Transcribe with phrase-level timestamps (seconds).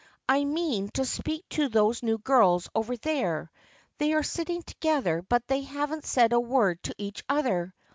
[0.27, 3.51] I mean to speak to those new girls over there.
[3.99, 7.75] They are sitting together but they haven't said a word to each other.